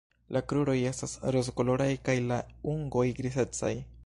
La 0.35 0.39
kruroj 0.51 0.75
estas 0.91 1.13
rozkoloraj 1.37 1.89
kaj 2.09 2.17
la 2.33 2.43
ungoj 2.75 3.09
nigrecaj. 3.13 3.77